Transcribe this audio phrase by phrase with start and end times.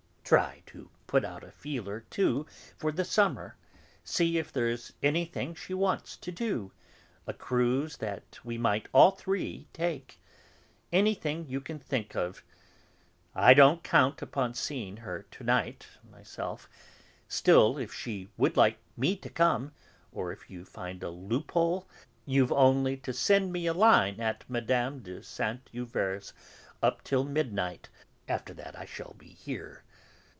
[0.23, 2.45] Try to put out a feeler, too,
[2.77, 3.57] for the summer;
[4.05, 6.71] see if there's anything she wants to do,
[7.27, 10.21] a cruise that we might all three take;
[10.89, 12.43] anything you can think of.
[13.35, 16.69] I don't count upon seeing her to night, myself;
[17.27, 19.73] still if she would like me to come,
[20.13, 21.89] or if you find a loophole,
[22.25, 24.99] you've only to send me a line at Mme.
[25.03, 26.31] de Saint Euverte's
[26.81, 27.89] up till midnight;
[28.29, 29.83] after that I shall be here.